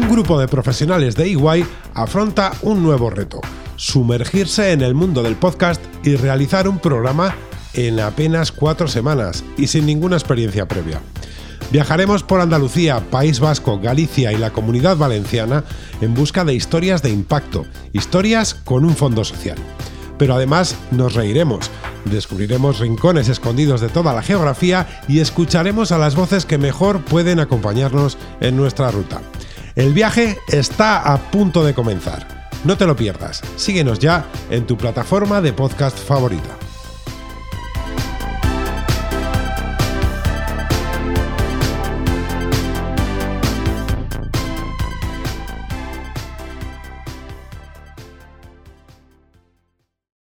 [0.00, 3.40] grupo de profesionales de EY afronta un nuevo reto,
[3.76, 7.34] sumergirse en el mundo del podcast y realizar un programa
[7.74, 11.00] en apenas cuatro semanas y sin ninguna experiencia previa.
[11.70, 15.64] Viajaremos por Andalucía, País Vasco, Galicia y la Comunidad Valenciana
[16.00, 19.56] en busca de historias de impacto, historias con un fondo social.
[20.18, 21.70] Pero además nos reiremos,
[22.04, 27.40] descubriremos rincones escondidos de toda la geografía y escucharemos a las voces que mejor pueden
[27.40, 29.22] acompañarnos en nuestra ruta.
[29.74, 32.50] El viaje está a punto de comenzar.
[32.64, 33.40] No te lo pierdas.
[33.56, 36.56] Síguenos ya en tu plataforma de podcast favorita.